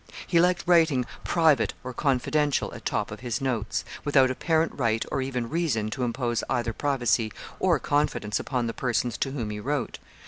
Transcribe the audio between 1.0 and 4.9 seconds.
private or confidential at top of his notes, without apparent